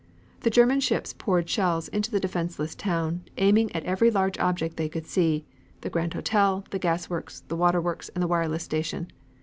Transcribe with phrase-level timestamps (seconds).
[0.39, 4.89] The German ships poured shells into the defenseless town, aiming at every large object they
[4.89, 5.45] could see,
[5.81, 9.11] the Grand Hotel, the gas works, the water works and the wireless station.